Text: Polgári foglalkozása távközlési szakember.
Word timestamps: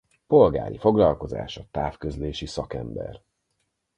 Polgári 0.27 0.77
foglalkozása 0.77 1.67
távközlési 1.71 2.45
szakember. 2.45 3.21